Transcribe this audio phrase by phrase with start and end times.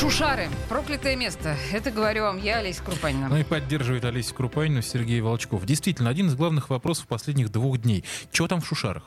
[0.00, 0.48] Шушары.
[0.70, 1.58] Проклятое место.
[1.72, 3.28] Это говорю вам я, Олеся Крупанина.
[3.28, 5.66] Ну и поддерживает Олеся Крупанину Сергей Волчков.
[5.66, 8.02] Действительно, один из главных вопросов последних двух дней.
[8.32, 9.02] Чего там в Шушарах?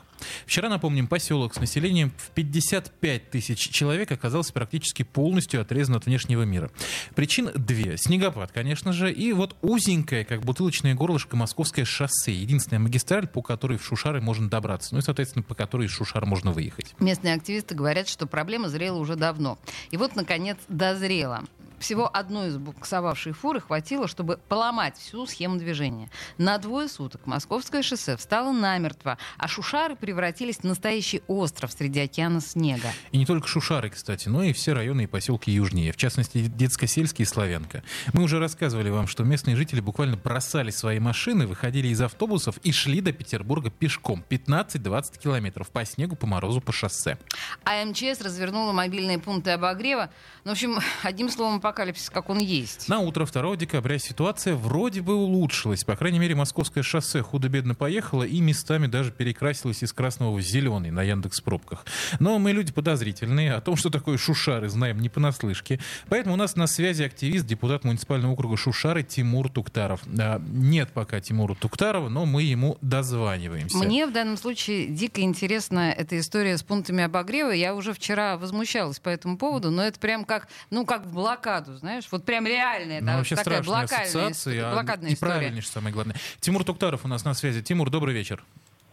[0.46, 6.42] Вчера, напомним, поселок с населением в 55 тысяч человек оказался практически полностью отрезан от внешнего
[6.42, 6.70] мира.
[7.14, 7.96] Причин две.
[7.98, 12.32] Снегопад, конечно же, и вот узенькое, как бутылочное горлышко, московское шоссе.
[12.32, 14.94] Единственная магистраль, по которой в Шушары можно добраться.
[14.94, 16.94] Ну и, соответственно, по которой из Шушар можно выехать.
[16.98, 19.58] Местные активисты говорят, что проблема зрела уже давно.
[19.90, 21.44] И вот, наконец, дозрела.
[21.84, 26.08] Всего одной из буксовавшей фуры хватило, чтобы поломать всю схему движения.
[26.38, 32.40] На двое суток Московское шоссе встало намертво, а Шушары превратились в настоящий остров среди океана
[32.40, 32.88] снега.
[33.12, 37.24] И не только Шушары, кстати, но и все районы и поселки южнее, в частности, Детско-сельский
[37.24, 37.82] и Славянка.
[38.14, 42.72] Мы уже рассказывали вам, что местные жители буквально бросали свои машины, выходили из автобусов и
[42.72, 47.18] шли до Петербурга пешком 15-20 километров по снегу, по морозу, по шоссе.
[47.66, 50.08] А МЧС развернула мобильные пункты обогрева.
[50.44, 52.88] Ну, в общем, одним словом, апокалипсис, как он есть.
[52.88, 55.82] На утро 2 декабря ситуация вроде бы улучшилась.
[55.84, 60.90] По крайней мере, московское шоссе худо-бедно поехало и местами даже перекрасилось из красного в зеленый
[60.90, 61.84] на Яндекс пробках.
[62.20, 65.80] Но мы люди подозрительные, о том, что такое Шушары, знаем не понаслышке.
[66.08, 70.02] Поэтому у нас на связи активист, депутат муниципального округа Шушары Тимур Туктаров.
[70.18, 73.76] А, нет пока Тимура Туктарова, но мы ему дозваниваемся.
[73.78, 77.50] Мне в данном случае дико интересна эта история с пунктами обогрева.
[77.50, 81.63] Я уже вчера возмущалась по этому поводу, но это прям как, ну, как в блокаду,
[81.66, 85.32] знаешь, вот прям реальная, ну, да, вообще такая блокальная, ассоциация, блокадная и история.
[85.32, 86.16] правильнейшее самое главное.
[86.40, 87.62] Тимур Туктаров у нас на связи.
[87.62, 88.44] Тимур, добрый вечер.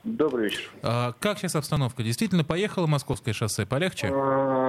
[0.03, 0.67] Добрый вечер.
[0.81, 2.01] А, как сейчас обстановка?
[2.01, 3.67] Действительно поехало московское шоссе?
[3.67, 4.09] Полегче?
[4.11, 4.60] А,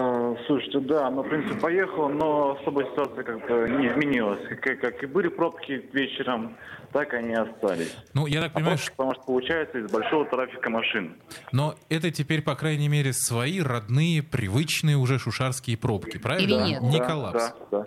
[0.46, 4.40] Слушайте, да, ну, в принципе, поехал, но особая ситуация как-то не изменилась.
[4.60, 6.56] Как, как и были пробки вечером,
[6.92, 7.94] так они и остались.
[8.14, 8.96] Ну, я так А понимаю, пробки, что...
[8.96, 11.17] потому что получается из большого трафика машин.
[11.52, 16.44] Но это теперь, по крайней мере, свои родные, привычные уже шушарские пробки, правильно?
[16.44, 16.83] Или нет?
[16.83, 17.55] Не Да, коллапс.
[17.70, 17.86] Да,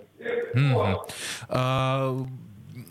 [0.54, 0.96] Мгм.
[1.48, 2.16] А,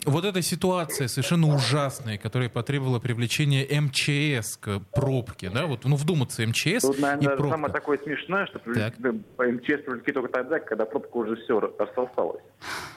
[0.06, 6.46] вот эта ситуация совершенно ужасная, которая потребовала привлечения МЧС к пробке, да, вот, ну, вдуматься,
[6.46, 7.50] МЧС Тут, и наверное, даже пробка.
[7.56, 8.98] самое такое смешное, что Так.
[9.00, 12.42] МЧС привлекли только тогда, когда пробка уже все рассосалась.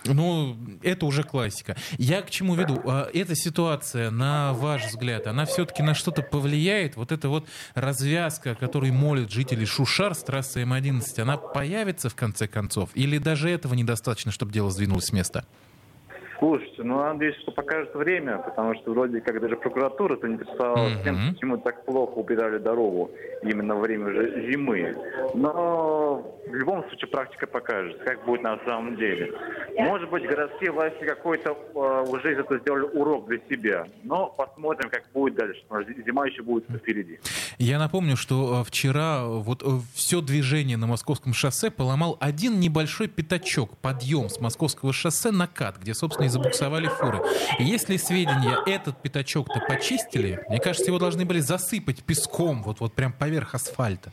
[0.05, 1.77] Ну, это уже классика.
[1.99, 2.81] Я к чему веду?
[2.85, 6.97] А, Эта ситуация, на ваш взгляд, она все-таки на что-то повлияет?
[6.97, 12.15] Вот эта вот развязка, о которой молят жители Шушар с трассы М11, она появится в
[12.15, 12.91] конце концов?
[12.95, 15.45] Или даже этого недостаточно, чтобы дело сдвинулось с места?
[16.39, 21.03] Слушайте, ну, надеюсь, что покажет время, потому что вроде как даже прокуратура-то не представляла с
[21.03, 23.11] тем, почему так плохо убирали дорогу
[23.43, 24.13] именно во время
[24.49, 24.97] зимы.
[25.35, 29.33] Но в любом случае практика покажет, как будет на самом деле.
[29.79, 33.87] Может быть, городские власти какой-то э, уже из этого сделали урок для себя.
[34.05, 37.19] Но посмотрим, как будет дальше, потому что зима еще будет впереди.
[37.59, 43.77] Я напомню, что э, вчера вот все движение на московском шоссе поломал один небольшой пятачок,
[43.79, 47.21] подъем с московского шоссе на КАТ, где, собственно, и забуксовали фуры.
[47.59, 52.95] И если сведения, этот пятачок-то почистили, мне кажется, его должны были засыпать песком, вот, вот
[52.95, 54.13] прям поверх асфальта.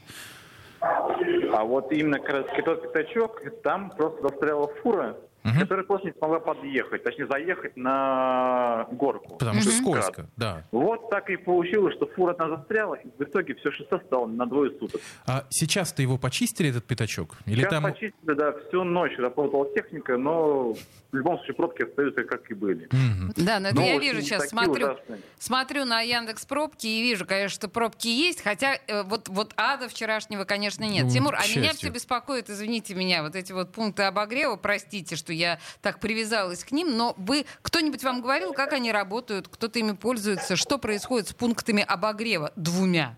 [0.82, 5.60] А вот именно как раз тот пятачок, там просто застряла фура, Мгм.
[5.60, 9.38] которая просто не смогла подъехать, точнее заехать на горку.
[9.38, 10.64] Потому что скользко, да.
[10.72, 14.48] Вот так и получилось, что фура одна застряла, и в итоге все шоссе стало на
[14.48, 15.00] двое суток.
[15.28, 17.36] А сейчас-то его почистили, этот пятачок?
[17.46, 17.84] Или Сейчас там...
[17.84, 22.90] почистили, да, всю ночь работала техника, но в любом случае пробки остаются как и были.
[22.92, 23.34] Мгм.
[23.38, 25.20] Да, но это Ну, я вижу сейчас, смотрю, ужасные.
[25.38, 29.88] смотрю на Яндекс пробки и вижу, конечно, что пробки есть, хотя э, вот, вот ада
[29.90, 31.06] вчерашнего, конечно, нет.
[31.06, 35.35] Ну, Тимур, а меня все беспокоит, извините меня, вот эти вот пункты обогрева, простите, что
[35.36, 39.94] я так привязалась к ним, но вы, кто-нибудь вам говорил, как они работают, кто-то ими
[39.94, 43.16] пользуется, что происходит с пунктами обогрева двумя?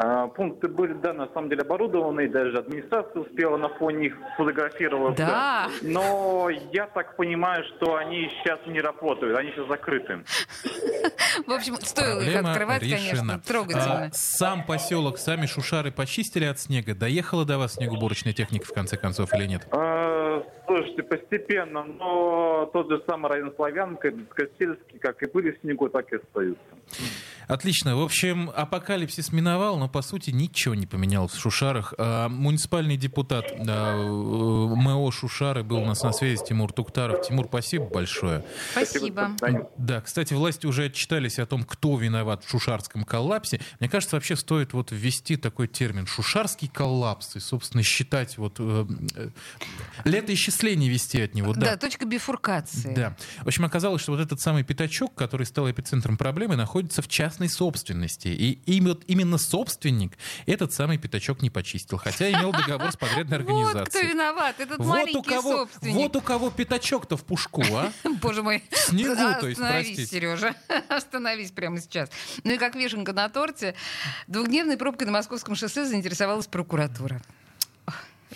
[0.00, 4.16] А, пункты были, да, на самом деле оборудованы, и даже администрация успела на фоне их
[4.34, 5.26] сфотографироваться.
[5.26, 5.68] Да.
[5.82, 10.22] Но я так понимаю, что они сейчас не работают, они сейчас закрыты.
[11.44, 14.04] В общем, стоило их открывать, конечно, трогательно.
[14.04, 16.94] А, сам поселок, сами шушары почистили от снега?
[16.94, 19.66] Доехала до вас снегоуборочная техника в конце концов или нет?
[20.78, 25.88] Слушай, Слушайте, постепенно, но тот же самый район Славянка, Костельский, как и были в снегу,
[25.88, 26.62] так и остаются.
[27.48, 27.96] Отлично.
[27.96, 31.94] В общем, апокалипсис миновал, но по сути ничего не поменялось в Шушарах.
[31.96, 37.26] А, муниципальный депутат а, МО Шушары был у нас на связи Тимур Туктаров.
[37.26, 38.44] Тимур, спасибо большое.
[38.72, 39.30] Спасибо.
[39.78, 43.60] Да, кстати, власти уже отчитались о том, кто виноват в шушарском коллапсе.
[43.80, 48.56] Мне кажется, вообще стоит вот ввести такой термин «шушарский коллапс» и, собственно, считать вот...
[48.58, 48.86] Э,
[49.16, 49.30] э,
[50.04, 51.54] летоисчисление вести от него.
[51.54, 51.60] Да.
[51.60, 52.94] Да, точка бифуркации.
[52.94, 53.16] Да.
[53.42, 57.48] В общем, оказалось, что вот этот самый пятачок, который стал эпицентром проблемы, находится в частной
[57.48, 58.28] собственности.
[58.28, 63.58] И именно собственник этот самый пятачок не почистил, хотя имел договор с подрядной Вот кто
[63.58, 64.08] организацией.
[64.08, 65.94] виноват, этот Вот у, маленький кого, собственник.
[65.94, 67.92] вот у кого пятачок-то в пушку, а?
[68.20, 68.64] Боже мой.
[68.72, 70.06] снегу, то есть, Остановись, простите.
[70.06, 70.54] Сережа.
[70.88, 72.10] Остановись прямо сейчас.
[72.42, 73.74] Ну и как вишенка на торте,
[74.26, 77.22] двухдневной пробкой на Московском шоссе заинтересовалась прокуратура.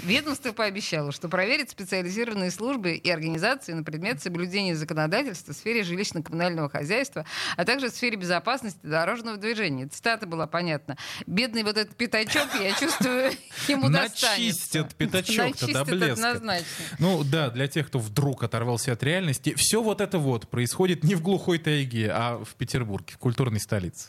[0.03, 6.69] Ведомство пообещало, что проверит специализированные службы и организации на предмет соблюдения законодательства в сфере жилищно-коммунального
[6.69, 7.25] хозяйства,
[7.57, 9.87] а также в сфере безопасности дорожного движения.
[9.87, 10.97] Цитата была понятна.
[11.27, 13.33] Бедный вот этот пятачок, я чувствую,
[13.69, 14.27] ему достанется.
[14.39, 16.13] Начистят пятачок-то до Начистят блеска.
[16.13, 16.67] однозначно.
[16.99, 21.15] Ну да, для тех, кто вдруг оторвался от реальности, все вот это вот происходит не
[21.15, 24.09] в глухой тайге, а в Петербурге, в культурной столице.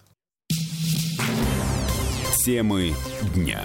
[2.45, 2.93] Темы
[3.35, 3.63] дня.